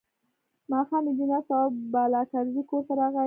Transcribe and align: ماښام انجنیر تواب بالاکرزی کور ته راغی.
ماښام 0.71 1.03
انجنیر 1.09 1.41
تواب 1.47 1.71
بالاکرزی 1.93 2.61
کور 2.69 2.81
ته 2.87 2.93
راغی. 2.99 3.19